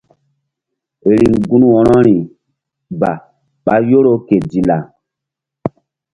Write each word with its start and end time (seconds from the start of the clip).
Riŋ 1.17 1.31
gun 1.49 1.63
wo̧rori 1.71 2.17
ba 2.99 3.11
ɓa 3.65 3.75
yoro 3.89 4.13
ke 4.27 4.35
dilla. 4.49 4.77